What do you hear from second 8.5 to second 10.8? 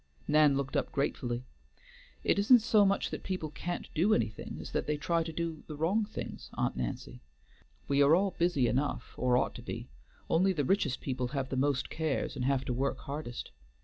enough or ought to be; only the